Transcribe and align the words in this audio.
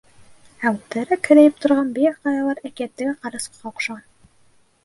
Ә 0.63 0.69
үрҙәрәк 0.77 1.29
һерәйеп 1.33 1.59
торған 1.65 1.91
бейек 1.99 2.17
ҡаялар 2.23 2.65
әкиәттәге 2.71 3.15
ҡарасҡыға 3.27 3.73
оҡшаған. 3.73 4.05